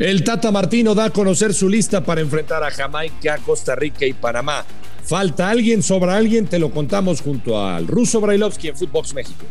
[0.00, 4.14] El Tata Martino da a conocer su lista para enfrentar a Jamaica, Costa Rica y
[4.14, 4.64] Panamá.
[5.04, 5.82] ¿Falta alguien?
[5.82, 6.46] ¿Sobra alguien?
[6.46, 9.44] Te lo contamos junto al ruso Brailovsky en Footbox México.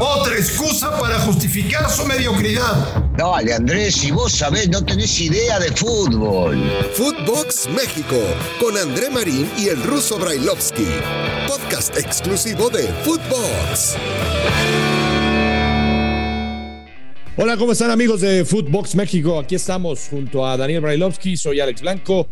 [0.00, 3.04] Otra excusa para justificar su mediocridad.
[3.14, 6.58] Dale, Andrés, si vos sabés, no tenés idea de fútbol.
[6.94, 8.16] Footbox México,
[8.58, 10.86] con André Marín y el ruso Brailovsky.
[11.46, 13.96] Podcast exclusivo de Footbox.
[17.40, 19.38] Hola, ¿cómo están amigos de Footbox México?
[19.38, 22.30] Aquí estamos junto a Daniel Brailovsky, soy Alex Blanco,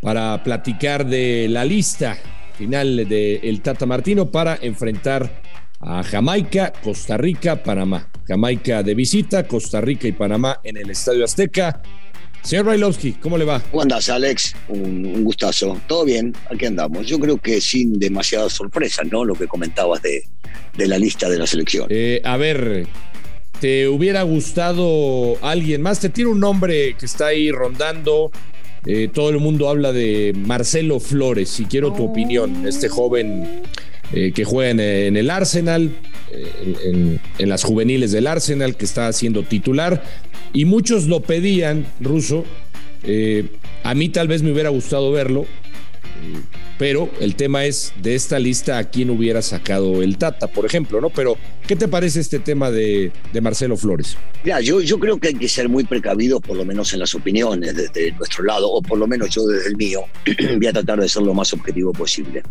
[0.00, 2.16] para platicar de la lista
[2.56, 5.42] final de el Tata Martino para enfrentar
[5.80, 8.08] a Jamaica, Costa Rica, Panamá.
[8.26, 11.82] Jamaica de visita, Costa Rica y Panamá en el Estadio Azteca.
[12.42, 13.60] Señor Brailovsky, ¿cómo le va?
[13.60, 14.54] ¿Cómo andás, Alex?
[14.68, 15.78] Un, gustazo.
[15.86, 16.32] ¿Todo bien?
[16.50, 17.06] Aquí andamos.
[17.06, 19.22] Yo creo que sin demasiadas sorpresas, ¿no?
[19.22, 20.22] Lo que comentabas de,
[20.78, 21.88] de la lista de la selección.
[21.90, 22.86] Eh, a ver,
[23.60, 25.98] ¿Te hubiera gustado alguien más?
[26.00, 28.30] Te tiro un nombre que está ahí rondando.
[28.84, 32.66] Eh, todo el mundo habla de Marcelo Flores, y quiero tu opinión.
[32.66, 33.62] Este joven
[34.12, 35.90] eh, que juega en, el Arsenal,
[36.30, 40.02] eh, en, las juveniles del Arsenal, que está siendo titular.
[40.52, 42.44] Y muchos lo pedían, Ruso.
[43.84, 45.46] a mí tal vez me hubiera gustado verlo.
[46.78, 51.00] Pero el tema es de esta lista a quién hubiera sacado el Tata, por ejemplo,
[51.00, 51.10] ¿no?
[51.10, 51.36] Pero,
[51.66, 54.16] ¿qué te parece este tema de, Marcelo Flores?
[54.44, 57.14] Ya, yo, yo creo que hay que ser muy precavidos, por lo menos en las
[57.14, 60.02] opiniones desde nuestro lado, o por lo menos yo desde el mío,
[60.56, 62.42] voy a tratar de ser lo más objetivo posible.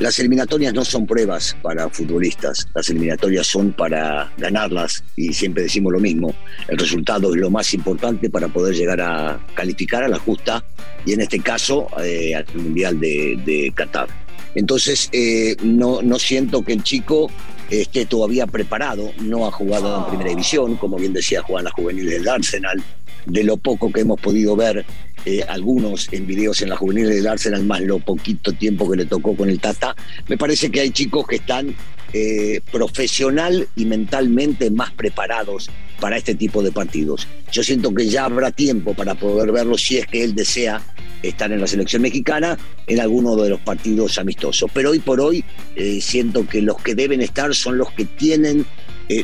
[0.00, 5.92] Las eliminatorias no son pruebas para futbolistas, las eliminatorias son para ganarlas y siempre decimos
[5.92, 6.34] lo mismo,
[6.68, 10.64] el resultado es lo más importante para poder llegar a calificar a la justa
[11.04, 14.08] y en este caso eh, al Mundial de, Qatar.
[14.54, 17.30] Entonces eh, no, siento que el chico
[17.68, 21.72] esté todavía preparado, no ha jugado en primera división, como bien decía, juega en la
[21.72, 22.82] juvenil del Arsenal,
[23.26, 24.86] de lo poco que hemos podido ver
[25.26, 29.04] eh, algunos en videos en la juvenil del Arsenal, más lo poquito tiempo que le
[29.04, 29.94] tocó con el Tata,
[30.28, 31.74] me parece que hay chicos que están
[32.14, 35.68] eh, profesional y mentalmente más preparados
[36.00, 37.28] para este tipo de partidos.
[37.52, 40.80] Yo siento que ya habrá tiempo para poder verlo si es que él desea
[41.22, 42.56] estar en la selección mexicana
[42.86, 44.70] en alguno de los partidos amistosos.
[44.72, 45.44] Pero hoy por hoy
[45.76, 48.64] eh, siento que los que deben estar son los que tienen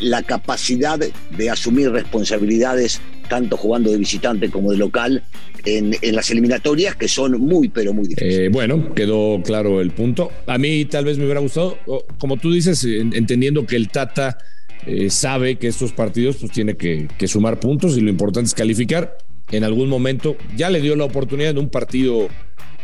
[0.00, 5.22] la capacidad de asumir responsabilidades tanto jugando de visitante como de local
[5.64, 8.38] en, las eliminatorias que son muy, pero muy difíciles.
[8.38, 10.30] Eh, bueno, quedó claro el punto.
[10.46, 11.78] A mí tal vez me hubiera gustado,
[12.18, 14.38] como tú dices, entendiendo que el Tata
[14.86, 19.16] eh, sabe que estos partidos pues tiene que, sumar puntos y lo importante es calificar.
[19.50, 22.28] En algún momento ya le dio la oportunidad en un partido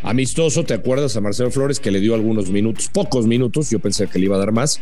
[0.03, 4.09] amistoso, ¿te acuerdas a Marcelo Flores que le dio algunos minutos, pocos minutos, yo pensé
[4.09, 4.81] que le iba a dar más,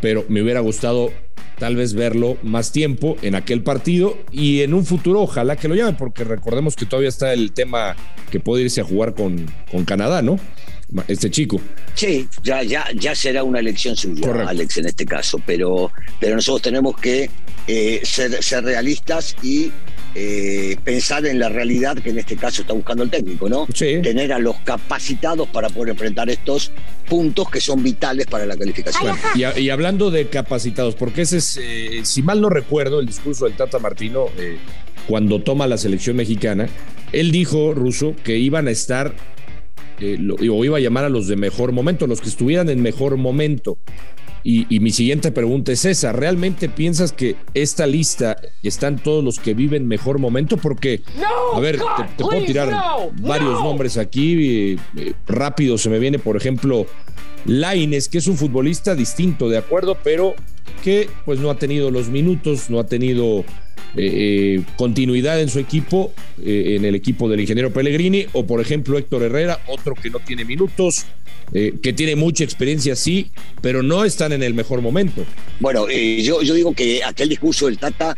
[0.00, 1.12] pero me hubiera gustado
[1.58, 5.74] tal vez verlo más tiempo en aquel partido y en un futuro ojalá que lo
[5.74, 7.96] llame, porque recordemos que todavía está el tema
[8.30, 10.38] que puede irse a jugar con, con Canadá, ¿no?
[11.08, 11.60] Este chico.
[11.94, 15.90] Sí, ya, ya, ya será una elección suya, Alex, en este caso, pero,
[16.20, 17.30] pero nosotros tenemos que
[17.66, 19.72] eh, ser, ser realistas y
[20.16, 23.66] eh, pensar en la realidad que en este caso está buscando el técnico, ¿no?
[23.66, 26.70] Tener a los capacitados para poder enfrentar estos
[27.08, 29.16] puntos que son vitales para la calificación.
[29.34, 33.54] y, hablando de capacitados, porque ese es, eh, si mal no recuerdo, el discurso del
[33.54, 34.56] Tata Martino eh,
[35.08, 36.68] cuando toma la selección mexicana,
[37.12, 39.14] él dijo, Ruso, que iban a estar
[40.50, 43.78] o iba a llamar a los de mejor momento, los que estuvieran en mejor momento.
[44.46, 49.54] Y, mi siguiente pregunta es esa, ¿realmente piensas que esta lista están todos los que
[49.54, 50.58] viven mejor momento?
[50.58, 51.00] Porque,
[51.54, 52.70] a ver, te, puedo tirar
[53.22, 56.86] varios nombres aquí, eh, rápido se me viene, por ejemplo,
[57.46, 60.34] Laines, que es un futbolista distinto, de acuerdo, pero
[60.82, 63.44] que pues no ha tenido los minutos, no ha tenido
[63.96, 68.60] eh, eh, continuidad en su equipo, eh, en el equipo del ingeniero Pellegrini, o por
[68.60, 71.06] ejemplo Héctor Herrera, otro que no tiene minutos,
[71.52, 73.30] que tiene mucha experiencia, sí,
[73.60, 75.24] pero no están en el mejor momento.
[75.60, 78.16] Bueno, yo, yo digo que aquel discurso del Tata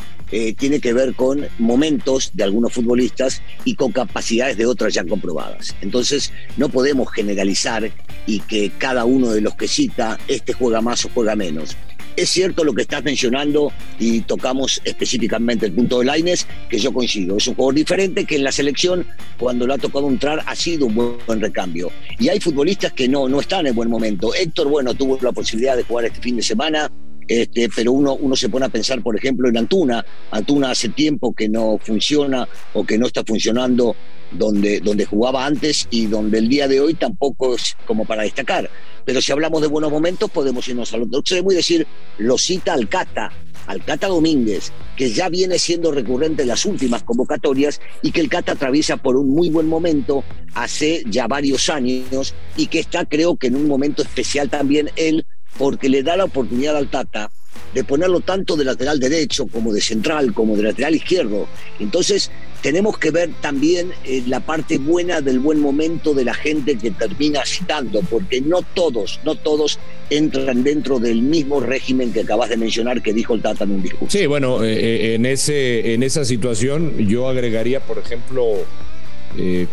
[0.57, 5.75] tiene que ver con momentos de algunos futbolistas y con capacidades de otras ya comprobadas.
[5.83, 7.91] Entonces, no podemos generalizar
[8.27, 11.77] y que cada uno de los que cita, este juega más o juega menos.
[12.17, 16.91] Es cierto lo que estás mencionando y tocamos específicamente el punto de Laines, que yo
[16.91, 17.37] coincido.
[17.37, 19.07] Es un jugador diferente que en la selección,
[19.39, 21.93] cuando le ha tocado entrar, ha sido un buen, recambio.
[22.19, 24.35] Y hay futbolistas que no, no están en buen momento.
[24.35, 26.91] Héctor, bueno, tuvo la posibilidad de jugar este fin de semana,
[27.29, 30.03] este, pero uno, uno se pone a pensar, por ejemplo, en Antuna.
[30.31, 33.95] Antuna hace tiempo que no funciona o que no está funcionando
[34.33, 38.71] donde, donde jugaba antes y donde el día de hoy tampoco es como para destacar.
[39.05, 41.87] Pero si hablamos de buenos momentos, podemos irnos al otro extremo y decir,
[42.19, 43.33] lo cita Alcata.
[43.67, 48.29] al Cata Domínguez, que ya viene siendo recurrente en las últimas convocatorias y que el
[48.29, 50.25] Cata atraviesa por un muy buen momento
[50.55, 55.27] hace ya varios años y que está creo que en un momento especial también él
[55.59, 57.31] porque le da la oportunidad al Tata
[57.77, 61.47] de ponerlo tanto de lateral derecho como de central, como de lateral izquierdo.
[61.79, 62.31] Entonces,
[62.63, 66.91] tenemos que ver también eh, la parte buena del buen momento de la gente que
[66.91, 69.79] termina citando, porque no todos, no todos
[70.09, 73.83] entran dentro del mismo régimen que acabas de mencionar que dijo el Tata en un
[73.83, 74.19] discurso.
[74.19, 78.55] Sí, bueno, eh, eh, en, ese, en esa situación yo agregaría, por ejemplo,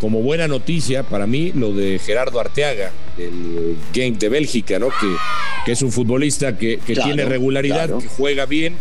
[0.01, 4.89] como buena noticia para mí lo de Gerardo Arteaga, el Game de Bélgica, ¿no?
[4.89, 5.15] Que,
[5.65, 8.75] que es un futbolista que, tiene regularidad, que juega bien,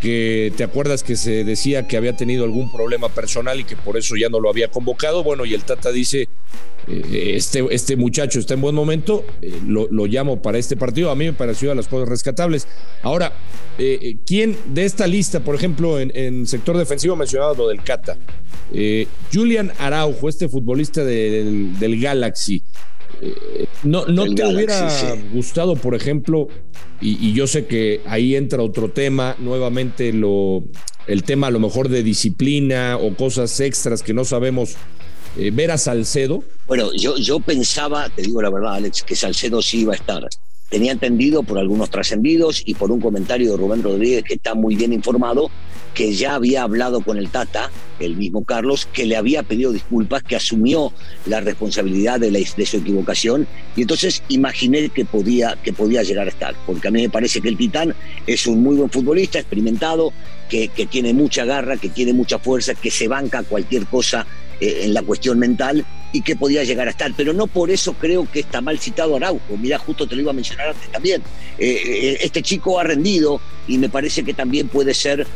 [0.00, 3.96] que te acuerdas que se decía que había tenido algún problema personal y que por
[3.96, 5.22] eso ya no lo había convocado.
[5.24, 6.28] Bueno, y el Tata dice,
[6.86, 11.10] eh, este, este muchacho está en buen momento, eh, lo, llamo para este partido.
[11.10, 12.68] A mí me pareció a las cosas rescatables.
[13.02, 13.32] Ahora,
[13.78, 18.18] eh, ¿quién de esta lista, por ejemplo, en, sector defensivo mencionado lo del Cata?
[19.32, 22.62] Julian Araujo, este futbolista del, del Galaxy.
[23.82, 24.88] ¿No, no te hubiera
[25.32, 26.48] gustado, por ejemplo,
[27.00, 30.64] y, yo sé que ahí entra otro tema, nuevamente lo,
[31.06, 34.76] el tema a lo mejor de disciplina o cosas extras que no sabemos,
[35.36, 36.44] eh, ver a Salcedo?
[36.66, 40.26] Bueno, yo, yo pensaba, te digo la verdad, Alex, que Salcedo sí iba a estar.
[40.74, 44.74] Tenía entendido por algunos trascendidos y por un comentario de Rubén Rodríguez que está muy
[44.74, 45.48] bien informado
[45.94, 50.24] que ya había hablado con el Tata, el mismo Carlos, que le había pedido disculpas,
[50.24, 50.92] que asumió
[51.26, 53.46] la responsabilidad de, su equivocación.
[53.76, 57.40] Y entonces imaginé que podía, que podía llegar a estar, porque a mí me parece
[57.40, 57.94] que el Titán
[58.26, 60.12] es un muy buen futbolista, experimentado,
[60.48, 64.26] que, que tiene mucha garra, que tiene mucha fuerza, que se banca cualquier cosa
[64.60, 67.12] eh, en la cuestión mental y que podía llegar a estar.
[67.16, 69.56] Pero no por eso creo que está mal citado Araujo.
[69.58, 71.20] Mira, justo te lo iba a mencionar antes también.
[71.58, 75.26] Eh, eh, este chico ha rendido y me parece que también puede ser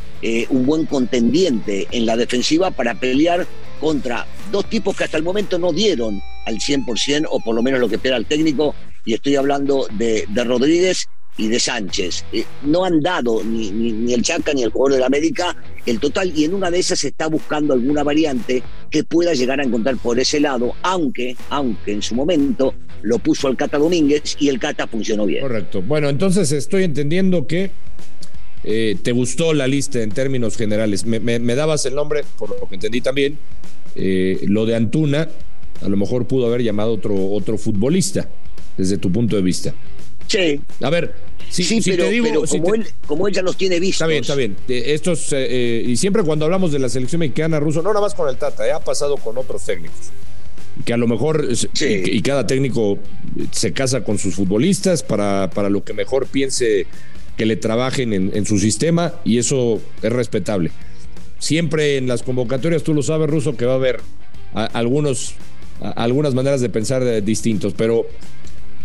[0.51, 3.47] un buen contendiente en la defensiva para pelear
[3.81, 7.79] contra dos tipos que hasta el momento no dieron al 100% o por lo menos
[7.81, 8.75] lo que espera el técnico.
[9.05, 11.07] Y estoy hablando de Rodríguez
[11.39, 12.25] y de Sánchez.
[12.33, 15.57] Eh, no han dado ni, ni, el Chaca ni el jugador de la América
[15.87, 19.61] el total y en una de esas se está buscando alguna variante que pueda llegar
[19.61, 24.37] a encontrar por ese lado, aunque, aunque en su momento lo puso al Cata Domínguez
[24.39, 25.41] y el Cata funcionó bien.
[25.41, 25.81] Correcto.
[25.81, 27.71] Bueno, entonces estoy entendiendo que
[28.65, 31.07] eh, te gustó la lista en términos generales.
[31.07, 33.39] Me, dabas el nombre, por lo que entendí también,
[33.95, 35.29] eh, lo de Antuna,
[35.81, 38.29] a lo mejor pudo haber llamado otro, otro futbolista,
[38.77, 39.75] desde tu punto de vista.
[40.27, 40.61] Sí.
[40.83, 41.15] A ver,
[41.51, 43.97] sí, pero, te digo, como, él, como, ya los tiene vistos.
[43.97, 44.57] Está bien, está bien.
[44.69, 48.15] Estos, eh, eh, y siempre cuando hablamos de la selección mexicana, ruso, no nada más
[48.15, 50.11] con el Tata, eh, ha pasado con otros técnicos.
[50.85, 51.49] Que a lo mejor,
[51.81, 52.99] y, cada técnico
[53.51, 56.87] se casa con sus futbolistas para, para lo que mejor piense
[57.37, 60.71] que le trabajen en, su sistema, y eso es respetable.
[61.39, 64.01] Siempre en las convocatorias, tú lo sabes, Ruso, que va a haber
[64.55, 65.35] algunos,
[65.81, 68.07] algunas maneras de pensar distintos, pero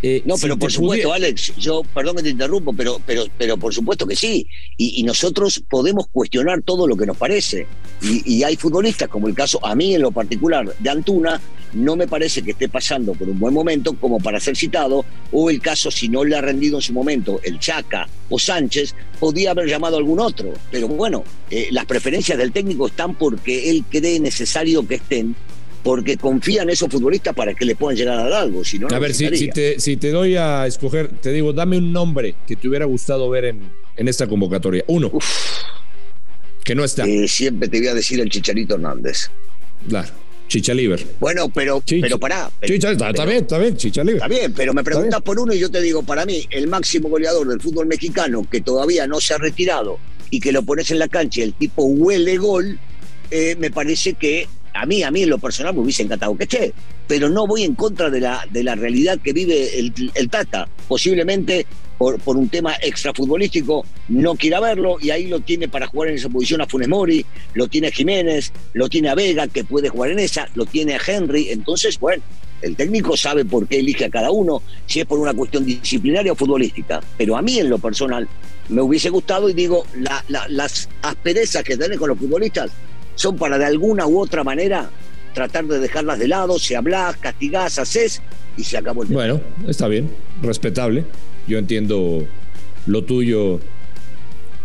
[0.06, 3.74] eh, no, pero por supuesto, Alex, yo, perdón que te interrumpo, pero, pero, pero por
[3.74, 4.46] supuesto que sí.
[4.76, 7.68] Y, nosotros podemos cuestionar todo lo que nos parece.
[8.02, 11.40] Y, hay futbolistas, como el caso, a mí en lo particular, de Antuna,
[11.72, 15.50] no me parece que esté pasando por un buen momento como para ser citado, o
[15.50, 19.52] el caso, si no le ha rendido en su momento, el Chaca o Sánchez, podía
[19.52, 20.54] haber llamado a algún otro.
[20.70, 25.34] Pero bueno, eh, las preferencias del técnico están porque él cree necesario que estén
[25.84, 28.64] porque confía en esos futbolistas para que le puedan llegar a dar algo.
[28.64, 31.92] Si no, a ver, si, te, si te doy a escoger, te digo, dame un
[31.92, 33.62] nombre que te hubiera gustado ver en,
[33.98, 34.84] en esta convocatoria.
[34.88, 35.12] Uno.
[36.64, 37.06] Que no está.
[37.06, 39.30] Eh, siempre te voy a decir el Chicharito Hernández.
[39.88, 40.10] Claro.
[40.48, 41.06] Chichaliver.
[41.20, 42.52] Bueno, pero, pero pará.
[42.62, 44.18] está, bien, está bien, Chichaliver.
[44.18, 47.10] Está bien, pero me preguntas por uno y yo te digo, para mí, el máximo
[47.10, 49.98] goleador del fútbol mexicano que todavía no se ha retirado
[50.30, 52.78] y que lo pones en la cancha y el tipo huele gol,
[53.32, 56.44] eh, me parece que a mí, a mí en lo personal me hubiese encantado que
[56.44, 56.74] esté,
[57.08, 60.68] pero no voy en contra de la, de la realidad que vive el, Tata.
[60.88, 61.66] Posiblemente
[61.98, 66.30] por, un tema extrafutbolístico no quiera verlo y ahí lo tiene para jugar en esa
[66.30, 70.12] posición a Funes Mori, lo tiene a Jiménez, lo tiene a Vega que puede jugar
[70.12, 71.50] en esa, lo tiene a Henry.
[71.50, 72.24] Entonces, bueno,
[72.62, 76.32] el técnico sabe por qué elige a cada uno, si es por una cuestión disciplinaria
[76.32, 77.02] o futbolística.
[77.18, 78.28] Pero a mí en lo personal
[78.70, 79.86] me hubiese gustado y digo,
[80.30, 82.72] las asperezas que tienen con los futbolistas
[83.16, 84.90] son para de alguna u otra manera
[85.34, 88.22] tratar de dejarlas de lado, se hablas, castigás, haces
[88.56, 89.22] y se acabó el tema.
[89.22, 90.10] Bueno, está bien,
[90.42, 91.06] respetable.
[91.48, 92.26] Yo entiendo
[92.86, 93.60] lo tuyo.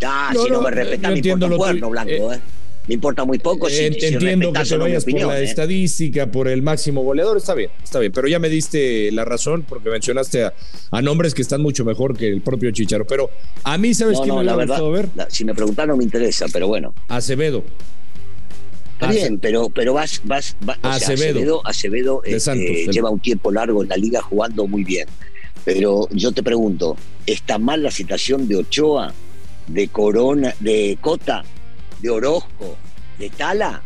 [0.05, 2.40] Ah, si no, me respeta, me importa un cuerno blanco, eh, ¿eh?
[2.87, 3.69] me importa muy poco.
[3.69, 5.45] Si, entiendo que te vayas por la ¿eh?
[5.45, 9.64] estadística, por el máximo goleador, está bien, está bien, pero ya me diste la razón
[9.69, 10.45] porque mencionaste
[10.90, 13.07] a, nombres que están mucho mejor que el propio Chicharo.
[13.07, 13.31] Pero
[13.64, 15.09] a mí, ¿sabes quién me la verdad, ver?
[15.28, 16.95] si me preguntan, no me interesa, pero bueno.
[17.09, 17.64] Acevedo.
[19.00, 23.97] Está bien, pero, pero vas, vas, Acevedo, Acevedo, este, lleva un tiempo largo en la
[23.97, 25.07] liga jugando muy bien.
[25.64, 29.14] Pero yo te pregunto, ¿está mal la situación de Ochoa,
[29.69, 31.45] de Corona, de Cota,
[32.00, 32.76] de Orozco,
[33.21, 33.81] de Tala?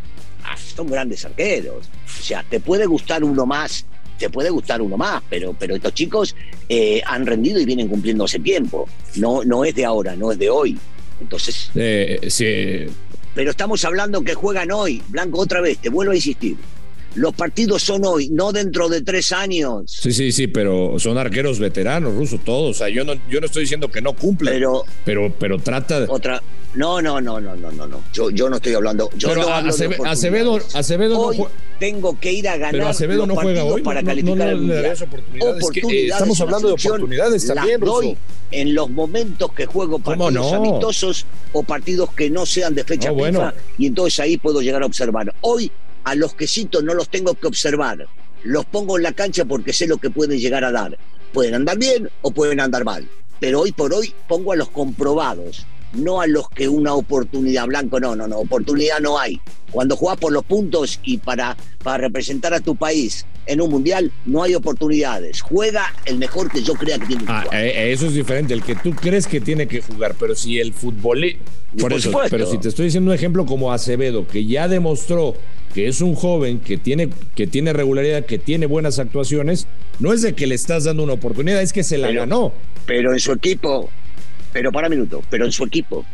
[0.45, 1.90] Ah, son grandes arqueros.
[2.07, 3.85] O sea, te puede gustar uno más,
[4.19, 6.35] te puede gustar uno más, pero, pero estos chicos
[6.71, 8.88] eh, han rendido y vienen cumpliendo hace tiempo.
[9.16, 10.78] No, no es de ahora, no es de hoy.
[11.21, 11.71] Entonces.
[11.75, 12.87] Eh, sí,
[13.35, 15.03] pero estamos hablando que juegan hoy.
[15.09, 16.57] Blanco, otra vez, te vuelvo a insistir.
[17.14, 19.85] Los partidos son hoy, no dentro de tres años.
[19.87, 22.71] Sí, sí, sí, pero son arqueros veteranos, rusos, todos.
[22.71, 24.54] O sea, yo no, yo no estoy diciendo que no cumplen.
[24.54, 26.07] Pero, pero, pero trata de.
[26.09, 26.42] Otra.
[26.75, 28.00] No, no, no, no, no, no, no.
[28.14, 29.11] Yo, yo no estoy hablando.
[29.16, 32.73] Yo pero no Acevedo, Acevedo hoy no tengo que ir a ganar.
[32.73, 33.83] Pero Acevedo no juega hoy.
[33.83, 34.75] Para calificar no,
[35.50, 36.12] oportunidades.
[36.12, 38.16] estamos hablando de oportunidades también, doy
[38.52, 43.54] en los momentos que juego partidos amistosos o partidos que no sean de fecha FIFA
[43.78, 45.35] y entonces ahí puedo llegar a observar.
[45.40, 45.73] Hoy
[46.04, 48.06] a los quesitos no los tengo que observar,
[48.42, 50.99] los pongo en la cancha porque sé lo que pueden llegar a dar.
[51.32, 53.09] Pueden andar bien o pueden andar mal,
[53.40, 58.00] pero hoy por hoy pongo a los comprobados, no a los que una oportunidad blanco,
[58.00, 59.40] no, no, no, oportunidad no hay.
[59.70, 64.12] Cuando jugás por los puntos y para, para representar a tu país en un mundial,
[64.26, 65.40] no hay oportunidades.
[65.40, 67.61] Juega el mejor que yo crea que tiene que ah, jugar.
[67.61, 70.72] Eh, eso es diferente, el que tú crees que tiene que jugar, pero si el
[70.72, 71.37] fútbol.
[71.78, 75.34] Por, eso, pero si te estoy diciendo un ejemplo como Acevedo, que ya demostró
[75.75, 79.66] que es un joven que tiene, que tiene regularidad, que tiene buenas actuaciones,
[79.99, 82.52] no es de que le estás dando una oportunidad, es que se la ganó.
[82.87, 83.88] Pero en su equipo,
[84.52, 86.04] pero para minuto, pero en su equipo,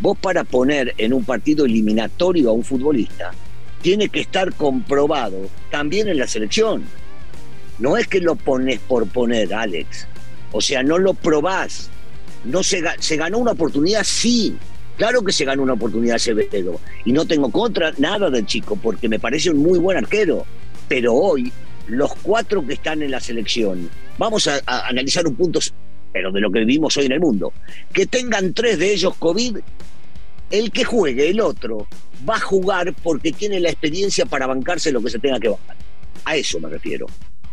[0.00, 3.32] vos para poner en un partido eliminatorio a un futbolista,
[3.82, 6.84] tiene que estar comprobado también en la selección.
[7.78, 10.06] No es que lo pones por poner, Alex.
[10.52, 11.88] O sea, no lo probás.
[12.44, 14.56] No se, se ganó una oportunidad, sí.
[14.96, 16.78] Claro que se ganó una oportunidad Acevedo.
[17.06, 20.44] Y no tengo contra nada del chico, porque me parece un muy buen arquero.
[20.88, 21.50] Pero hoy,
[21.86, 25.60] los cuatro que están en la selección, vamos a, a analizar un punto,
[26.12, 27.52] pero de lo que vivimos hoy en el mundo.
[27.92, 29.58] Que tengan tres de ellos COVID,
[30.50, 31.86] el que juegue, el otro,
[32.28, 35.76] va a jugar porque tiene la experiencia para bancarse lo que se tenga que bancar.
[36.24, 37.06] A eso me refiero.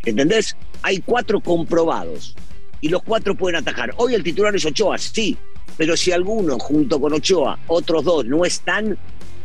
[0.05, 0.55] ¿Entendés?
[0.81, 2.35] Hay cuatro comprobados
[2.81, 3.93] y los cuatro pueden atajar.
[3.97, 5.37] Hoy el titular es Ochoa, sí,
[5.77, 8.97] pero si alguno junto con Ochoa, otros dos no están,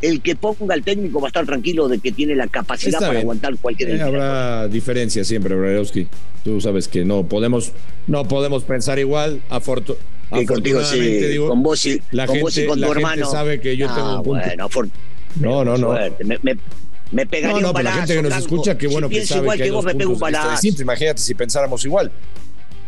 [0.03, 3.19] el que ponga el técnico va a estar tranquilo de que tiene la capacidad para
[3.19, 6.07] aguantar cualquier eh, Habrá diferencia siempre, Brailovsky.
[6.43, 7.71] Tú sabes que no podemos,
[8.07, 9.41] no podemos pensar igual.
[9.49, 13.25] afortunadamente, digo, con vos y, la con, gente, vos y con tu hermano.
[13.25, 14.45] sabe que yo tengo un punto.
[14.45, 14.69] Bueno,
[15.39, 15.93] no, no, no.
[16.23, 16.57] Me, me,
[17.11, 19.57] me pegaría no, no, pero la gente que nos escucha, qué bueno que sabe igual
[19.57, 20.67] que, vos me pego un balazo.
[20.81, 22.11] Imagínate si pensáramos igual.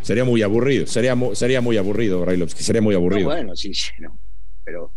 [0.02, 3.26] Sería muy aburrido, sería, sería muy aburrido, Brailovsky, sería muy aburrido.
[3.26, 4.20] bueno, sí, sí, no.
[4.64, 4.92] Pero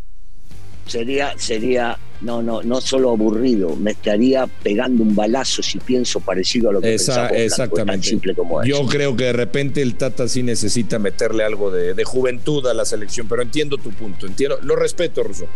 [0.87, 6.71] sería, sería, no, no, no solo aburrido, me estaría pegando un balazo si pienso parecido
[6.71, 8.09] a lo que Esa, Exactamente.
[8.09, 12.67] simple como Yo creo que de repente el Tata sí necesita meterle algo de, juventud
[12.67, 15.47] a la selección, pero entiendo tu punto, entiendo, lo respeto, Russo.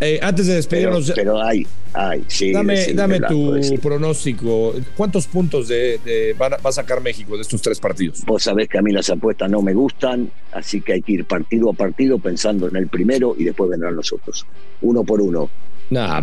[0.00, 1.12] Eh, antes de despedirnos.
[1.14, 2.52] Pero, hay, hay, sí.
[2.52, 4.74] Dame, dame tu pronóstico.
[4.96, 8.24] ¿Cuántos puntos de, va, a sacar México de estos tres partidos?
[8.24, 11.24] Vos sabés que a mí las apuestas no me gustan, así que hay que ir
[11.26, 14.46] partido a partido pensando en el primero y después vendrán los otros
[14.82, 15.48] uno por uno.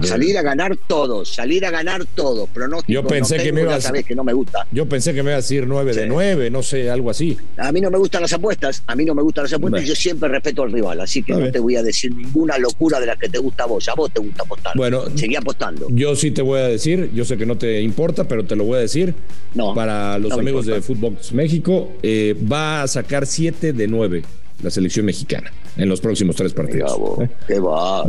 [0.03, 2.49] Salir a ganar todos, salir a ganar todos.
[2.49, 4.65] Pronóstico, yo pensé que me ibas, que no me gusta.
[4.71, 7.37] Yo pensé que me iba a decir 9 de 9, no sé, algo así.
[7.57, 9.95] A mí no me gustan las apuestas, a mí no me gustan las apuestas yo
[9.95, 13.15] siempre respeto al rival, así que no te voy a decir ninguna locura de la
[13.15, 14.73] que te gusta a vos, a vos te gusta apostar.
[14.75, 15.87] Bueno, seguí apostando.
[15.89, 18.63] Yo sí te voy a decir, yo sé que no te importa, pero te lo
[18.63, 19.13] voy a decir.
[19.53, 24.23] No, para los amigos de Fútbol México, eh, va a sacar 7 de 9
[24.61, 26.91] la selección mexicana en los próximos tres partidos.
[27.21, 27.29] ¿Eh?
[27.47, 28.03] Qué va.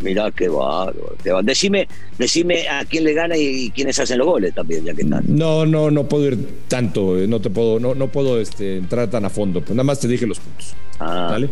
[0.00, 0.92] Mirá qué va,
[1.42, 1.86] Decime,
[2.18, 5.24] decime a quién le gana y, quiénes hacen los goles también, ya que están.
[5.26, 6.38] No, no, no puedo ir
[6.68, 9.84] tanto, eh, no te puedo, no, no puedo este, entrar tan a fondo, pues nada
[9.84, 10.74] más te dije los puntos.
[10.98, 11.50] Ah, ¿Vale?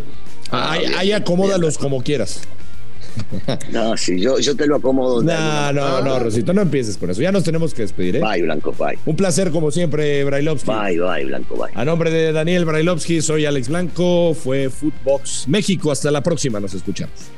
[0.50, 2.40] Ah, ahí, acomódalos como quieras.
[3.72, 5.22] No, sí, yo, yo te lo acomodo.
[5.22, 7.20] No, no, no, Rosito, no empieces con eso.
[7.20, 8.20] Ya nos tenemos que despedir, ¿eh?
[8.20, 8.96] Bye, Blanco, bye.
[9.06, 10.70] Un placer, como siempre, Brailovsky.
[10.70, 11.72] Bye, bye, Blanco, bye.
[11.74, 14.34] A nombre de Daniel Brailovsky, soy Alex Blanco.
[14.34, 15.90] Fue Footbox México.
[15.90, 17.37] Hasta la próxima, nos escuchamos.